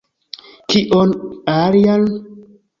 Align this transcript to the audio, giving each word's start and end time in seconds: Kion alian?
Kion 0.73 1.15
alian? 1.59 2.11